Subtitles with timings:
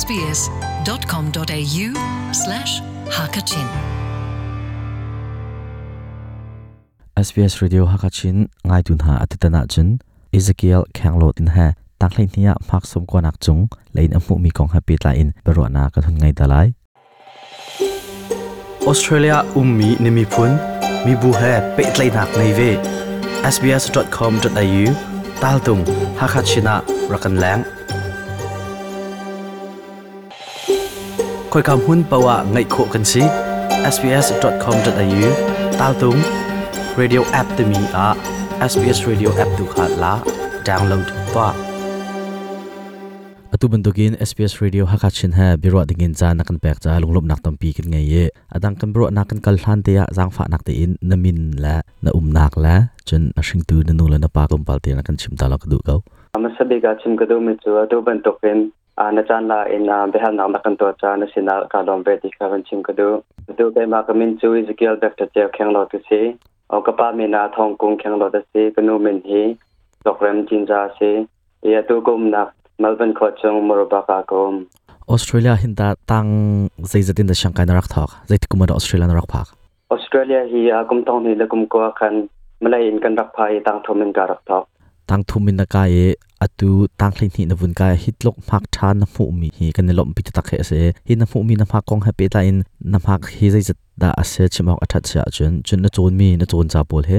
[0.00, 1.86] sbs.com.au
[2.42, 2.72] slash
[3.16, 3.68] hakachin
[7.26, 8.36] SBS Radio Hakachin
[8.68, 9.88] n g a y tun ha atitana chin
[10.38, 11.66] Ezekiel Kanglot in ha
[12.00, 13.62] taklai nia phak som k a nak chung
[13.96, 15.62] lein amu mi kong h a p i y tla in b e r w
[15.76, 16.68] n a ka thun n g a y dalai
[18.90, 20.52] Australia ummi nimi phun
[21.04, 22.70] mi bu ha pe tlai nak nei ve
[23.54, 24.86] sbs.com.au
[25.42, 25.82] taltung
[26.20, 26.74] hakachina
[27.12, 27.64] rakan lang
[31.54, 33.22] คอยคำหุ้นปะวะไงโคกันซี
[33.94, 35.26] sbs.com.au
[35.80, 36.16] ตาวตุง
[37.00, 38.08] radio app ตมีอ่ะ
[38.70, 40.12] SBS radio app ดูขาดละ
[40.68, 41.48] ดาวน์โหลดปะ
[43.52, 48.14] อตุบันตุกิน SBS radio ฮักชินฮบิรอดิเงินจานักันแปกจาลงลบนักตำปีกันไงเย
[48.54, 51.76] อดังกันบิรอนักกันกัลทันเตียจางฝานักตีนนมินและ
[52.06, 52.74] นอุมนักและ
[53.08, 55.96] จนอชิงตูนนูและนปากลมปัลเตียนักันชิมตาลกดูเขา
[56.34, 58.58] อเมาสเบกาชิมกรดูมิจอวตุบันตุกิน
[59.00, 63.08] อาณาจักรลาอินาเบฮานามาคันตัวจานี่สินาการลงเวทีการนชิงกันดู
[63.58, 66.20] ดูไปมากมินซูอิสกิลเด็กตเจียวแข็งรอดสิ
[66.70, 69.42] เอากระป๋ามีนาทองกุ้งแข่งรอดสิกนูมินฮี
[70.02, 71.10] โปรแกรมจินจาสิ
[71.64, 72.48] เยตุกุมนัก
[72.80, 74.54] เมลเบินโคชงมรบากากุม
[75.10, 76.26] ออสเตรเลียหินตาตั้ง
[76.88, 79.46] ใจจะตินเดชังกันรักทอกใจติกุมาดออสเตรเลียนรักพัก
[79.92, 82.14] ออสเตรเลียฮีอากุมตองนี่ละกุมกัวคัน
[82.62, 84.64] มาเลยินกันรักพายตั้งทอมินการรักทอก
[85.10, 85.90] ตั้งทุมินกาย
[86.38, 86.68] เออตุ
[87.00, 90.70] ตั้งคลินิกนวุนกายฮิตลกมักชานน้ำหูมีฮีกันในลมพิจตักเฮเซ
[91.08, 92.56] ฮิน้ำหูมีน้ำหักกองเฮเปตาอิน
[92.94, 97.12] น้ำหักฮีใจจัดดาเสชิมออกอัฐเสียจนจนนจนมีนจนจับปวดเฮ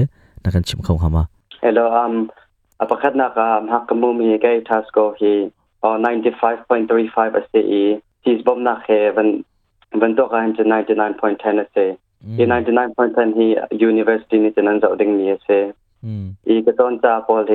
[0.44, 1.22] นักันชิมเข้าหามา
[1.60, 2.12] เฮลโลอัม
[2.80, 5.32] อปะคัดนักอัมหักกมุมีเกยทัสโกฮี
[5.82, 7.82] ออ95.35 STE
[8.22, 9.28] ทีสบ่มนักเฮวัน
[10.00, 10.62] วันตัวกันจะ
[11.18, 11.88] 99.10 STE
[12.38, 13.46] 99.10 he
[13.92, 15.58] university ni tenan za oding ni e เ e
[16.48, 17.52] อีกตอนจากอลเฮ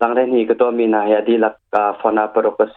[0.00, 2.76] ตั้งได้นี่ก็ตัวมีนายดีลักกาฟอนาปรกเ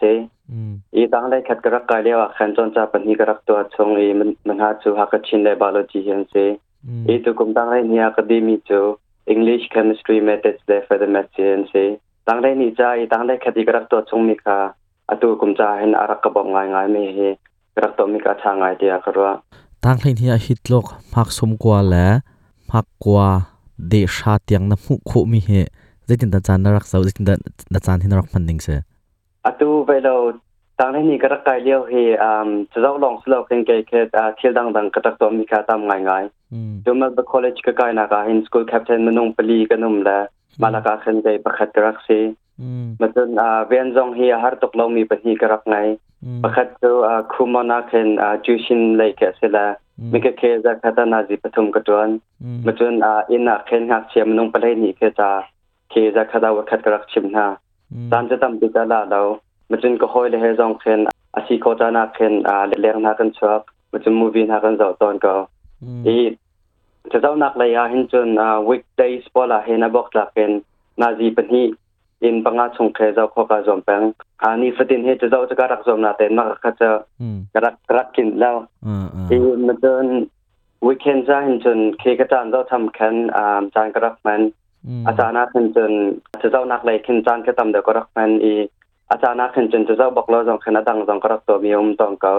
[0.94, 6.34] อีตั้งได้ขัดกระกายเรียกว่าขันจนจาปนีกรักตัวชงอีมันมันหาจูฮักชินได้บาลจีเฮนเซ
[7.08, 8.80] อีตุกุมตั้งได้นี่อะคดีมีจู
[9.32, 11.60] English c h e m i s t r ม methods there for the medicine
[12.26, 14.58] ตั้งได้นี่จ้าอีตั้งได้ขัดกรักตัวชงมีค่ะ
[15.10, 17.38] อตุกุมจ้าเห็นอารักกบงายงายมีเฮก
[17.82, 19.32] รักตัวมีกาทางไอเดียกรัว่า
[19.84, 20.84] ตั้งได้นี่ฮิตโลก
[21.14, 22.08] พักสมกว่าและ
[22.70, 23.28] พักกว่า
[23.90, 25.50] เดชาเตียงน้ำหูโคมีเห
[26.08, 27.24] จตินตาจานนรักสาวจติน
[27.74, 28.68] ตาจานที่นรักพันนิงเส
[29.46, 30.14] อตูไปเรา
[30.80, 36.24] ตั้งให้นี่กระกายเลี้ยวเฮอ่าจะเล่าลองสโลกเองเกย์เคสอ่าเที่ยวดังดังกระตักตัวมีค่าตามง่ายง่าย
[36.84, 40.22] จนมาไปคอลเลจก็กายนักอ่ะเห็นสกูลแคปเทนมันนุ่งปลีกันนุ่มแล้ว
[40.62, 42.08] มาละกาเคนเกย์ประคัดกรักเส
[43.00, 45.76] มาจนอ่าเวียนจงเฮียฮาร์ตกเรามีปัญหากระกไง
[46.42, 49.66] ประคัดก็อ่าคุมานาเค่าจูชินเลยแเสละ
[50.12, 52.08] มีแค่เคจากคาตนนาจีปฐุมกระจวน
[52.66, 55.30] มาจนอาอินาเคนหักเชียมนุ่งประเทศนี้เคจา
[55.90, 57.46] เคจากคาตาวัดคัดกรักชิมนา
[58.12, 59.20] ตามจะตั้มปิจาราเรา
[59.70, 61.00] มาจนก็คอยเลยให้จองเคน
[61.34, 63.60] อาชีโคจานาเคนอ่าเลี้ยงนากันชอบ
[63.92, 65.34] มาจนมูวินหากันเจ้าตอนก็
[66.06, 66.16] อี
[67.12, 70.52] จะเจ้านักเลยอ่ะเห็นจนอ่าวิกเดย์สปอลาเห็นบอกจากเค็น
[71.00, 71.66] นาจีป็นี่
[72.24, 74.02] อินปังอาชงเคเจ้าข้อการจอมเป็ง
[74.42, 76.88] อันนี้ฟินเฮจะเจ้าจะการักจอมนาเต็นมาก็จะ
[77.54, 78.56] กระกระกินแล้ว
[79.30, 80.06] อีมันจน
[80.86, 84.40] วิเคนจ้าเห็นจนเคกจานเราทำแ้นอาจารย์กระกมัน
[85.06, 85.92] อาจารย์นักเห็นจน
[86.42, 88.54] จะเจ้านักเลยขึ้นจานก็ทำเด็กกระกมันอี
[89.10, 92.32] อาจารย์นักเห็นจนจะเจ้าบอกเราจงมขนาดดังจอมกระกตัวมีอุ้มตองเก่า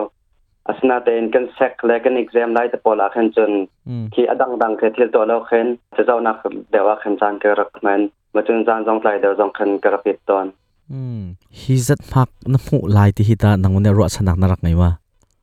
[0.68, 3.52] อสนาเต็นกันเซ็คและกันอีกเซมไล่ตะปอลักเห็นจน
[4.14, 6.36] ที่อดดังดังเคที่ตัวเราเห็นจะเจ้านัก
[6.72, 8.02] เดี๋ยวว่าขึ้นจานกระกมัน
[8.36, 10.46] มาจนจานจองไลเดาจองคันกระปิดตอน
[10.92, 11.20] อืม
[11.60, 14.92] ฮิจัดมักน้ำหูไหลที่ฮิตานังวันเนรสนักนรักไงวะ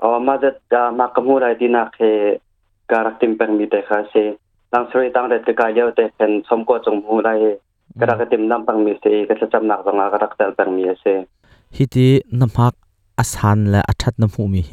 [0.02, 2.00] อ๋อมาจัดมักกมูไหลที่นักเฮ
[2.90, 4.14] การักติมเป็นมีแต่ข้าเซ
[4.72, 7.28] นังสรีตังเด็ดกายเยาแต่เป็นสมกจงหูไหล
[8.00, 11.04] กระักติมน้ำปังมีเซก็จะจำหนักตรงกระักเตลเป็นมีเซ
[11.76, 12.08] ฮิตี
[12.40, 12.72] น้ำพัก
[13.18, 14.70] อสันและอัชัดน้ำหูมีเฮ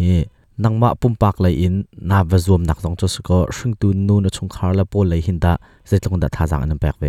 [0.63, 1.73] นังมาปุ่มปากเลยอิน
[2.09, 5.53] นับะรวมหนักตรงจุสกอชึ่งตูนูนชงคาร์ละโปเลยหินดา
[5.87, 7.05] เจตลงดาท่าจังอันนั้นแปลกเว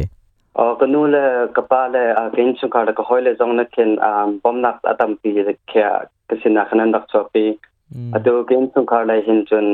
[0.60, 1.24] อก็นู่นเลย
[1.56, 5.84] ก็ปาเลยอ่าเก่งสุขาดก็ห้อยเลยจงนักเขีนอ่าปมนักอตมปีเขแค่
[6.28, 7.44] กสินัขนาดนักชอปี
[8.12, 9.66] อ่ะตัวเก่งสุขาเลยเห็นจน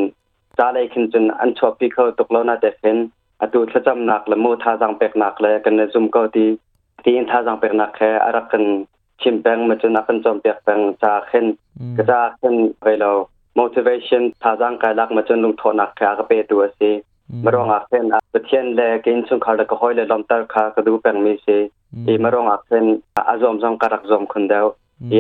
[0.59, 2.97] จาเลยเห็นจนอันชอปีเขาตกลงน่าจะเห็น
[3.41, 6.47] อ่ะตัวท่จำนักละโมท่าจังเป็กนักเลยกันในซุ่มก็ดี
[7.05, 8.63] ทีนท่าจังเป็กนักแค่อารักัน
[9.21, 11.47] ชิมแปงมาจนนักกันจอมเปยกแปงจาเห็น
[11.97, 13.11] ก็จาเห็นไปล้า
[13.59, 16.91] motivation ท่าจังกายลักมาจนลงทนักแค่ก็เปดูวสิ
[17.45, 21.57] มารองอาเห้นประเทศเล็กอินซุนาดก็ห้อยเลยลมตาขาก็ดูเป็นมีสิ
[22.07, 22.85] อีมารองอักเส้น
[23.29, 24.67] อาจอมจอกระดักจอมคนเดียว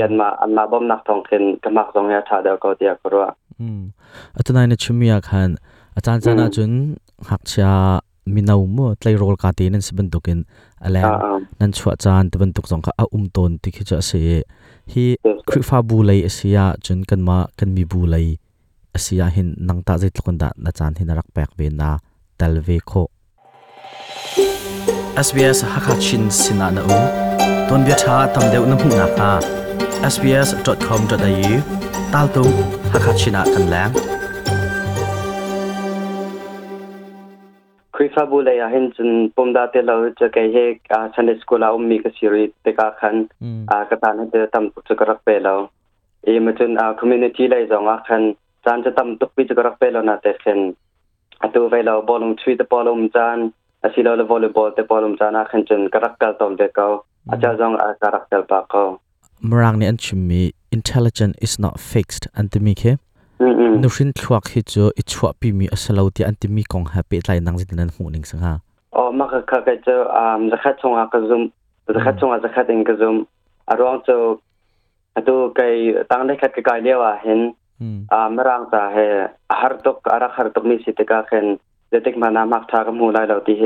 [0.00, 3.26] ยันมาอันมาบ่มนักท่องเข็นก็มักตรงเฮาชาเดียวก็เดียวกรัว
[3.61, 3.81] อืม
[4.37, 5.50] อาจารย์ในชุมยาคัน
[5.96, 6.70] อาจารย์จันจุน
[7.31, 7.72] หักชา
[8.34, 10.38] มีนาวมัวไตรโรลกาตีนั้นสิบันตุกิน
[10.84, 10.96] อะไร
[11.60, 14.31] นั่นชัวจานตบันตุกสงค่ะอุ้มต้นที่คิดจะเสีย
[14.93, 15.05] ฮี
[15.49, 18.26] คริฟ้าบูเลยเสียจุนกันมากันมีบูเลย
[19.02, 21.90] เสียเห็นนังตาใจตะกันดานอาจารย์เห็นรักแปลกเบนนา
[22.38, 23.06] talve kho
[25.26, 27.00] SBS Hakachin Sinana U
[27.69, 29.31] Ton bia tha tam deu na m u n a h a
[30.14, 31.54] sbs.com.au
[32.12, 32.42] tal tu
[32.92, 33.92] Hakachina kan lang
[37.94, 40.36] Khrifa bu le ya hin chun p u m d a te lo cha k
[40.44, 43.16] e he ka s a n d school a ummi ka siri te ka khan
[43.75, 45.54] a ka tan a he tam tu cha karak pe lo
[46.31, 48.22] e ma chun a community lai zonga khan
[48.64, 50.54] s a n cha tam tu pi cha karak pe lo na te k e
[50.56, 50.60] n
[51.44, 53.38] atu ve lo bolum chui te bolum jan
[53.87, 56.88] asilo le volleyball te bolum jan a khanchen karakal tom de ko
[57.32, 57.85] acha jong mm.
[57.87, 58.82] a karakal pa ko
[59.49, 60.43] mrang ne an chimi
[60.76, 62.93] intelligent is not fixed antimi khe
[63.85, 67.61] nushin thluak hi chu i chhuwa pi mi asalo ti antimi kong happy tlai nang
[67.61, 68.55] jin nan hu ning sanga
[69.02, 71.43] o ma kha kha ka chu am zakha chunga ka zum
[71.96, 72.19] zakha mm.
[72.20, 73.26] chunga zakha ting ka zum
[73.73, 74.17] arong chu
[75.19, 75.75] atu kai
[76.12, 77.44] tang le khat ka kai lewa hin
[78.12, 78.97] อามร่างจาเห
[79.61, 81.47] ฮารตกอารักฮารตกนี่สิตกาเขน
[81.91, 83.65] เด็กมานามักทากมูไลเราที่เฮ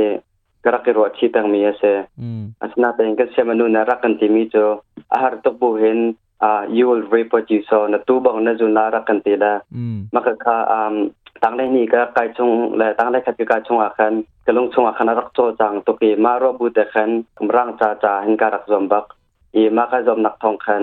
[0.64, 1.82] กรักรัวชีตังมีเส
[2.60, 4.54] อันนั้นเป็นก็เชมนุนารักกันที่มีโจ
[5.12, 5.98] อาหารตกบุเห็น
[6.42, 10.94] อ่า you will reproduce นะตูบังนะจุนารักกันทีละอืมมักก่ะอ่า
[11.42, 14.12] ตั้งเลนี่ก็ไกลชงและตั้งได้ขับกาชงอาคัน
[14.46, 19.04] กะลงชงอาคันรักโจจังตุกีมารอบุตะคันกมรังจาจาเห็นการักจอมบัก
[19.54, 20.82] อีมาก็จอมนักทองขัน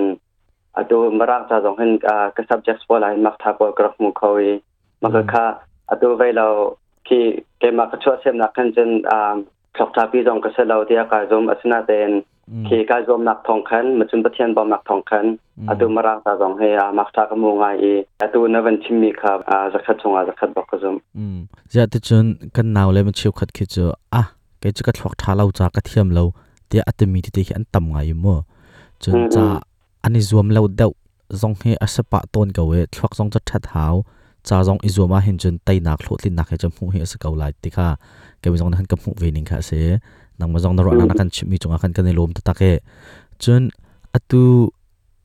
[0.75, 4.12] atu marak ta zong hin ka ka subjects po lai mak tha ko krak mu
[4.12, 4.60] khawi
[5.01, 5.45] maka kha
[5.92, 6.77] atu vai lo
[7.07, 7.19] ki
[7.63, 9.45] ke ma ka chwa sem na kan jen um
[9.75, 12.19] khlok tha pi zong ka se lo dia ka zom asna ten
[12.68, 15.38] ki ka zom nak thong khan ma chun pathian ba mak thong khan
[15.72, 17.94] atu marak ta zong he mak tha ka mu nga i
[18.25, 19.31] atu na van chim mi kha
[19.74, 20.98] za khat chunga za khat ba ka zom
[21.78, 23.86] ja ti chun kan naw le ma chiu khat khi chu
[24.19, 24.21] a
[24.60, 26.25] ke chu ka thlok tha lo cha ka thiam lo
[26.69, 28.36] te atami ti te hi an tam ngai mo
[29.04, 29.45] chun cha
[30.06, 30.94] ani zuam lo deuh
[31.42, 33.96] zong he asapa ton kowe thlak zong cha that hau
[34.48, 37.00] cha zong i zuama hin chun tai nak thlo tin nak he cham hu he
[37.12, 37.88] se ko lai ti kha
[38.42, 39.80] ke zong na han kam hu ve ning kha se
[40.40, 42.72] nang ma zong na ro na kan chim mi chunga kan kan lom ta ke
[43.44, 43.63] chun
[44.18, 44.42] atu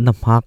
[0.06, 0.44] na phak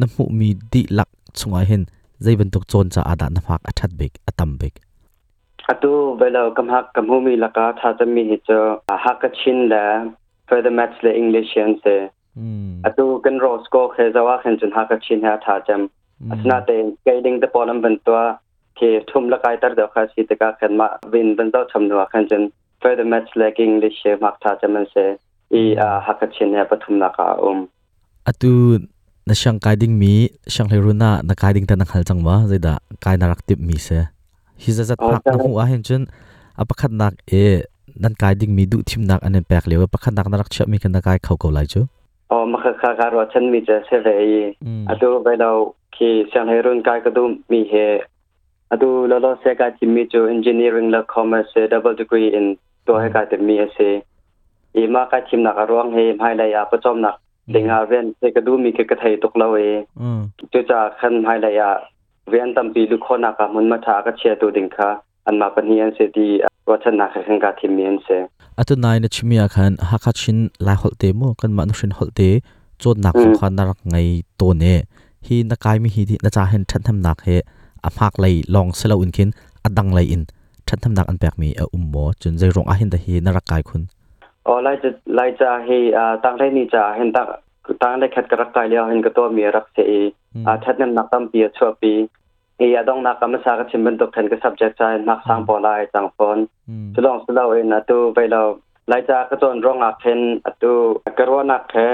[0.00, 1.82] na mu mi di lak chunga hin
[2.24, 4.74] zai ban tuk chon cha ada na phak athat bek atam bek
[5.72, 8.58] atu bela kam hak kam hu mi laka tha cham mi hi cho
[9.04, 9.82] ha ka chin la
[10.48, 11.96] further match le english yan se
[12.82, 15.86] atu kan ros ko khe zawa khen chun ha ka chin ha tha cham
[16.34, 16.74] asna te
[17.06, 18.12] guiding the polum ban to
[18.78, 21.60] ke thum la kai tar da kha si te ka khen ma win ban to
[21.70, 22.42] cham no khen chun
[22.82, 25.04] further match lacking le she mak tha cham se
[25.52, 25.62] i
[26.06, 27.60] ha ka chin ha pathum na ka um
[28.30, 28.82] atu
[29.30, 30.12] na shang guiding mi
[30.58, 32.72] shang le runa na guiding ta na khal chang ma zaida
[33.04, 33.98] kai na rak tip mi se
[34.66, 36.02] hi za za thak na hu a hen chun
[36.64, 37.14] apakhat nak
[37.44, 37.48] e
[38.04, 40.82] nan guiding mi du thim nak anen pek le pakhat nak na rak chha mi
[40.84, 41.82] kan na kai khau ko lai chu
[42.34, 44.10] โอ้มาคาการว่าฉันมีจะเสียอใจ
[44.88, 45.50] อ่ะดูไปเรา
[45.96, 47.74] คิดเสียงรุ่นกายก็ดูมีเห
[48.70, 52.46] อะดูแล้วเราเสียการทีมีจูอินเจเนียริงและคอมเมอร์สเดับเบิลดีกรีอิน
[52.86, 53.92] ตัวให้กายที่มีเสีย
[54.74, 57.14] อีมาการที่นักร้องเฮมไฮไลอาประจอมนัก
[57.54, 59.78] ดึงอาเวียนเฮก็ดูมีเกิดไทยตกเราเอง
[60.52, 61.70] จู่จ้าขันไฮไลอะ
[62.30, 64.88] เวียนตั้มปีดูคนนักมันมาถากเชียร์ตัวดึงค่ะ
[65.26, 66.30] อันมาปนีอันเสียดี
[66.68, 68.18] ว่าฉันนักเี่นกบทีมองเสีย
[68.58, 72.20] อิตุนายนชิมยอาคันฮักชินลายหดเตมัวกันมานุชินหดเต
[72.82, 73.96] จดนักสขคาญนักไง
[74.40, 74.64] ตัวเน
[75.26, 77.28] ฮีนักกายมีฮีที่นักจ่าเห็นฉันทำนักเห
[77.84, 79.28] อะพักเลยลองเสลาอินคิน
[79.64, 80.22] อัดดังเลยอิน
[80.68, 83.82] ฉันทำนักอันแปลกมีอุ้มหมจนใจร้องอาเห็นแต่ฮีนักกายคุณ
[84.46, 85.78] อ๋อไลจะไลจะฮี
[86.24, 87.26] ตั้งไต่นี่จะเห็นตั้ง
[87.82, 89.94] ตั้งไต่แค่กระกายเล้ยวเห็นก็ตัวมีรักเสีย
[90.46, 91.92] อาทัดน้ำหนักตั้งเปียชัวปี
[92.56, 96.38] เกี่ยดองนักกรรมศาสตร์ชิมเป็นตัวแทนกับ subject ใช่นักสร้างปลายต่างฝน
[96.94, 98.42] จะลองสุดเราเองนะตัวไปเรา
[98.88, 100.76] ไล่จากกระโจนร้องอักเทนอ่ะตัว
[101.18, 101.86] กระโวนักแค่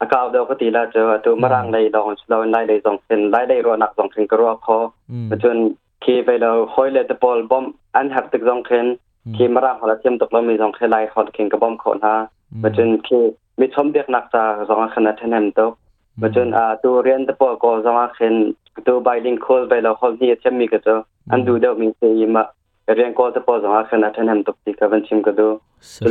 [0.00, 4.78] อากาศเดียวก็ตีละเจอตัวมารังไล่ลองชุดเราไล่ได้สองเทนไล่ได้รัวนักสองเทนกระโวคอ
[5.30, 5.56] มาจน
[6.04, 7.64] คีไปเราคอยเลตบอลบอม
[7.96, 8.86] อันหักตึกสองเทน
[9.36, 12.16] คีมารังของเราเทียมตกเรามีสองเทนไล่หอดเข่งกับบอมขอนฮะ
[12.62, 13.18] มาจนคี
[13.60, 15.72] มีชมเด็กนักจากสองขนาดเทนเอ็มตก
[16.20, 16.48] บัจจุบน
[16.84, 18.34] ตัวเรียนตัวก็สมาครเห็น
[18.86, 20.96] ตัวบลิงคอลไปล้วเขาเนี่ยจะมีก็ัว
[21.30, 22.42] อันดูเดียวมีเสียงมา
[22.96, 25.48] เรียนตก็จะพอสมาครเห็นอาจารย์ทำตุ๊กตีกับเป็นชิมก็ดู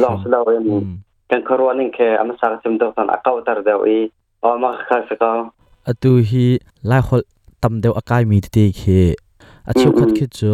[0.04, 0.84] ลองสลัวเอง
[1.30, 3.98] กันครัวนีงแค่อามาสักชิมตัวสันอากาศตัดเดียวอี
[4.44, 5.38] ออกมาข้าสึกง
[5.88, 6.46] อาตัวฮี
[6.88, 7.20] ไล่คน
[7.64, 8.84] ตั้มเดียวอากาศมีที่เด็กเห
[9.68, 10.52] อะเชื่อคัดคิดจู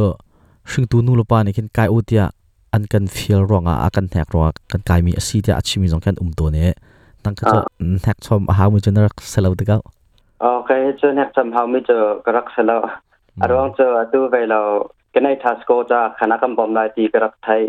[0.69, 2.25] ซึ่งตัวนู้นลูกปานี่กันกายอุตยา
[2.73, 6.71] อันกันฟิลร้องอ่ะอันกันแหกร้องกันกายมีสีที่อัาชิมีสองแค่อุ้มตัวเนี่ย
[7.25, 7.65] ตั้งกระจก
[8.03, 9.77] แทกชมหามิจนรักสลาตะเก้า
[10.41, 11.91] โอเคจะนักชมหามิจ
[12.25, 12.81] กรักสลาว
[13.41, 14.59] อารมณ์เจอตัวไปเรา
[15.13, 17.61] ก็ในทัสโกจะคณะกรรมลายตีกระักไทย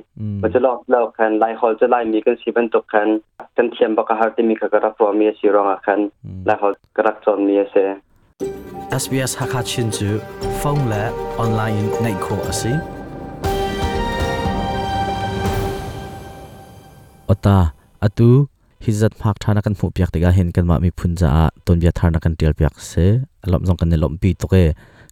[0.42, 3.08] มันจะลอกเล่าคันลายฮอลจะลายมีกันสิบ็นตกคัน
[3.56, 6.00] กันเทียมบกหาที่มีกระรักตัวมีสิรองคัน
[6.48, 7.76] ลายฮอลกระักจนมีเส
[9.02, 10.08] SBS Hakachin chu
[10.60, 11.02] phone la
[11.44, 12.72] online nei kho asi
[17.32, 17.58] ota
[18.06, 18.28] atu
[18.86, 21.30] ฮิจัดพักทานกันผู้พิจารณาเห็นกันมามีพุนจา
[21.66, 22.92] ต้นพิจารณากันเดียวพิจารเซ
[23.50, 24.56] หลับจงกันในหลัปีตกเอ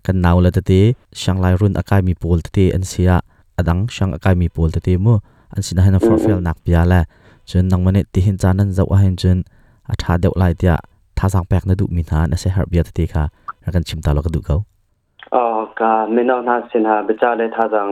[0.06, 0.82] กันน่าวเลตตี
[1.20, 3.12] ช่างไล่รุ่นอากาศมีปูลตีอันเสีย
[3.56, 5.18] อดังช่างอากาศมีปูลตีมุ่ง
[5.54, 7.00] อันสินะเห็นฟอร์ฟิลนักพิจารณา
[7.50, 9.38] จนนั่งมันติดหินจานันจะว่าเห็นจน
[9.90, 10.68] อัฐาเดียวไลที่
[11.18, 13.22] ท่าสังเปกนัดูมีนานเสียหายพิจารณาค่ะ
[13.62, 14.56] แักันชิมตาลก็ดูเขา
[15.34, 15.44] อ๋อ
[15.80, 17.88] การไม่นอนนานสินะเบจ้าเลยท่าสัง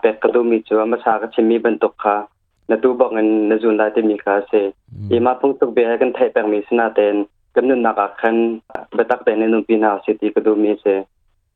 [0.00, 2.16] เปกก็ดูมีจวบมาชากชิมมีเป็นตกค่ะ
[2.68, 4.60] na tu ba ngan na zun lai te mi kha se
[5.16, 7.16] e ma pung tuk be kan thai pang mi sna ten
[7.54, 8.36] kan nun na ka khan
[8.96, 10.94] ba tak te ne nu pi na se ti ka du mi se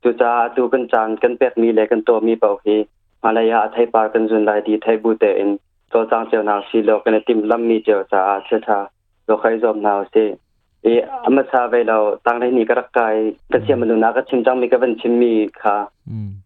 [0.02, 2.76] tu cha tu kan chan kan pek mi le kan to mi pau hi
[3.24, 5.50] malaya thai par kan zun lai ti thai bu te in
[5.92, 8.78] to chang se na si lo kan tim lam mi che cha a che tha
[9.28, 10.24] lo khai zom na se
[10.90, 10.92] e
[11.28, 13.16] amma sa ve lo tang lai ni ka rak kai
[13.52, 15.76] ka se ma lu na ka chim chang mi ka ban chim mi kha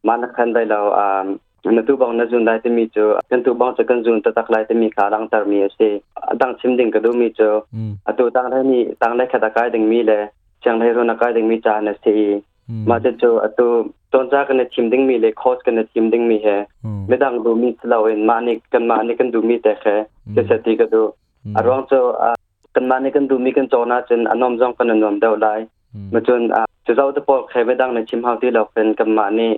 [0.06, 1.28] ma na khan dai lo um
[1.74, 5.92] นตัวบ้างนั่งได้ที่มีเจอเป็นตัวบ้างจะกันจุนจดตักได้ที่มีขาดังตามีเสีย
[6.40, 7.52] ดังชิมดิ่งก็ดูมีเจอ
[8.06, 10.20] อตัวตั้งได้มีตั้งได้แค่ตะกายดึงมีเลย
[10.60, 12.20] เชียงไทยรุ่นตะกายดึงมีจานเสีย
[12.88, 13.70] มาจะเจออตัว
[14.12, 16.56] ตอนจ้ากันในชิมดิ่งมีเลยคอสกันในชิมดิ่งมีเหรอ
[17.08, 19.94] ไม่ดังดูมีเราเอนมาเนี่ยกันมาเนี่ยกันดูมีแต่แค่
[20.32, 21.02] เจสติก็ดู
[21.56, 22.02] อารวงเจอ
[22.74, 25.54] กันมาเนี่ยกันดูมีกันจอน่าจนอนอมจ้งกันอนอมเดาได้
[26.12, 26.40] มาจน
[26.86, 29.52] จะเราจะปลอดใครไม่ดังในชิมเฮาที่เราเป็นกันมาเนี่ย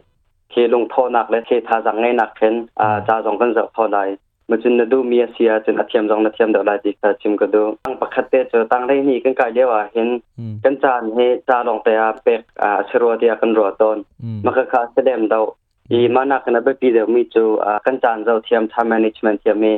[0.51, 4.05] เคลงโทนักและเคทาสังไงนักเช่นอ่าจาองกันจะพอได้
[4.51, 10.09] ม่นจุนดูมีเสียจนอาเทียมสองนาเทียมเดลาไดีค่ะชิมก็ดูตั้งประคเตจตั้งได้หนีกันกายเดียวเห็น
[10.65, 13.97] กันจานให้จาลองแต่เป็กอ่าชรัวเดียกันรัวตอน
[14.45, 15.41] มันก็คาเสดมเดา
[15.93, 19.73] อีมานักนะไปปีเดียวมีจูอ่ากันจานเจ้าเทียมทำแมネจเมนต์เทียมมี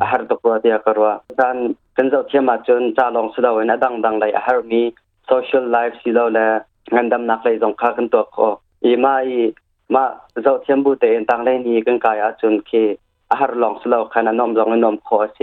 [0.00, 1.56] อาหารตัวเดียกันรัวจาน
[1.96, 4.82] กันเจ้าเทียมมาจนจาลองสุดเอาไว้นะดังดังเลยอาหารมี
[5.30, 6.46] social life สิเราและ
[6.94, 8.50] งานดำนักเลยจง้ากันตัวก็
[8.84, 9.40] อีมาอี
[9.94, 10.04] มา
[10.42, 12.70] เจ้าเทียมบุเตนตังเลนีกันกายอาจุนเค
[13.30, 15.40] อาหารลองสลาขนาดนมลองนมคอเส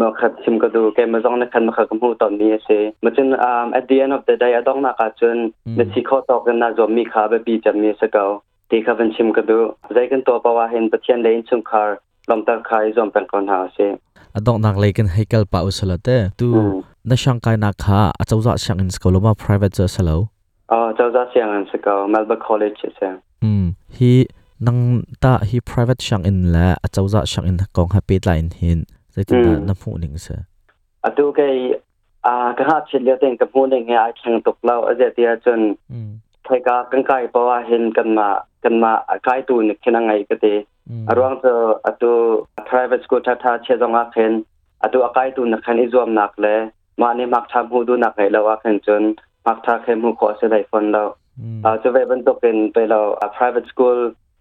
[0.00, 2.68] มาขัดชิมกันดูแกมาจ้องนักขันมาขัดกมูตอนนี้เส
[3.04, 5.36] มาจนอ่า at the end of the day ต้องนักจน
[5.78, 8.30] มาที่ข้อตอกกันน่าจอมมีขาแบบปีจะมีสเกล
[8.70, 9.58] ตีขับชิมกันดู
[9.94, 11.96] ใจกันตัวปว่าเห็นประเทศเลนชุนคาร์
[12.30, 13.78] ลำตาขายจอมเป็นคนหาเส
[14.36, 16.08] อดองนักเลยกันให้กับป้าอุสลเต
[16.40, 16.48] ตู
[17.10, 20.16] นักช่างกายนักขาอาจจะว่าช่างอินสกลมา private เจอสลา
[20.70, 23.64] อ๋อเจ้าจะเสียงอันสกอ Melbourne College เชียงอืม
[23.96, 24.10] ฮี
[24.66, 24.76] นัง
[25.22, 28.78] ตาฮี private ช่างอินแล้วเจ้าจะช่างอินกองฮับเปิดไลน์ฮห็น
[29.14, 30.38] จะติดน้ำพุนึ่งเสีย
[31.04, 31.40] อ่ะดูแก
[32.26, 35.60] อ่ากระหับเฉลี่ยเต็งกับพุนิ่งไงไอ้แข่งตกเล่าเจตียาจน
[36.44, 38.28] ใครก็กันไกลเพราะว่าเห็นกันมา
[38.64, 38.92] กันมา
[39.24, 40.54] ใกล้ตัวนึกแค่นันไงก็ดี
[41.08, 41.54] อ่ะระว่งเธอ
[41.86, 42.10] อ่ะดู
[42.68, 44.32] private school ท่าท่าเชื่อตรงอ่ะเห็น
[44.82, 46.58] อ่ะดูใกล้ตัวนึกแค่นี้รวมหนักเลย
[47.00, 49.02] มาเนี่ยมักทำหูดูหนักไงแล้วว่าเห็นจน
[49.48, 51.02] มักทักเห้มุขอเสด็จฟันเรา
[51.64, 53.96] อาจะไปบรรทุเป็นไปเราอ private school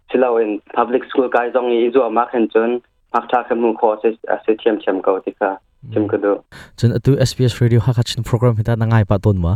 [0.09, 2.69] ที่เราเป็น public school กายจงอีจัวมากเห็นจน
[3.13, 5.51] มักทักเห้มุขอเสด็จเทียมเทียมเกาติกา
[5.89, 6.31] เทียมก็โดู
[6.79, 9.55] จนอตุ SBS Radio ฮักชินโปรแกรมที่นาง่ายปะต้นวะ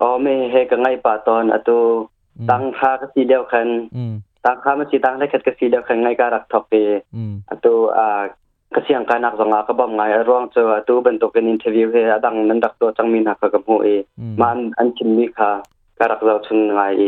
[0.00, 1.76] อ๋อไม่เฮกัง่ายปะตอนอตุ
[2.50, 3.66] ตั้งค่าก็สีเดียวกัน
[4.44, 6.82] ตั้งค่ามันสีตั้งได้แค่ก็สีเดียวกันง่ายการักทอปี
[7.50, 8.24] อตุอ่า
[8.76, 13.88] กษียงการนักสงฆ์ก็บองไงร้องเจอตู้เป็นตัวกันอินเทอร์วิวเฮดังนั้นดักตัวจังมีนักกับหูเอ
[14.42, 15.50] มันอันชิมมีค่ะ
[15.98, 17.02] กระรักเราชุนไงเอ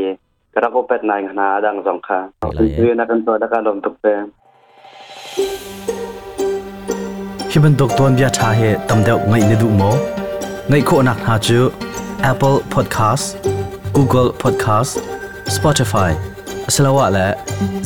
[0.54, 4.20] กระรักโอเปตไงขนาดังสงฆ์อินเทอร์นักเป็นตัวดักการลมตกเป็น
[7.50, 9.82] ที่เป็นตัวตัวนี้ชาเฮตั้มเดียวไงในดูโม
[10.68, 11.60] ไงโคนักหาจู
[12.22, 13.30] แอปปเิลพอดแคสต์
[13.96, 14.96] กูเกิลพอดแคสต์
[15.54, 16.10] สปอติฟาย
[16.74, 17.28] สลาวะและ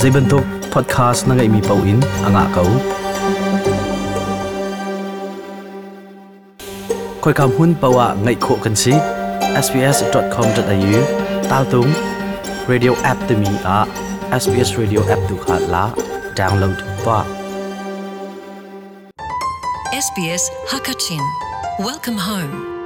[0.01, 2.69] จะเป็นตัวพอด podcast na n g มีเป้าอินอ่าง k a w
[7.25, 8.95] คอยคำหุ้นป p วะไงโคกัน o ิ
[9.67, 9.97] s b s
[10.35, 10.99] c o m a u
[11.51, 11.89] ตา l t u n
[12.71, 13.79] radio app ตมีอ่ะ
[14.43, 15.85] sbs radio app tu kha la
[16.39, 17.21] download ปะ
[20.05, 21.23] sbs hakachin
[21.87, 22.80] welcome home